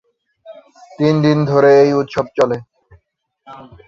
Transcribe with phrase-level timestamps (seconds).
[0.99, 2.57] তিন দিন ধরে এই উৎসব চলে।